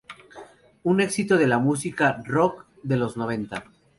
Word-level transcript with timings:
Un 0.83 0.99
exito 0.99 1.37
de 1.37 1.45
la 1.45 1.59
música 1.59 2.23
rock 2.25 2.65
de 2.81 2.97
los 2.97 3.17
noventa. 3.17 3.65